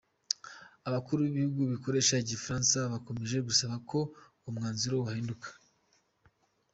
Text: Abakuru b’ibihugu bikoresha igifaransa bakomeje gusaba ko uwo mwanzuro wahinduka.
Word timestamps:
Abakuru 0.87 1.19
b’ibihugu 1.21 1.61
bikoresha 1.73 2.13
igifaransa 2.23 2.77
bakomeje 2.93 3.37
gusaba 3.47 3.75
ko 3.89 3.99
uwo 4.39 4.49
mwanzuro 4.55 4.95
wahinduka. 5.05 5.47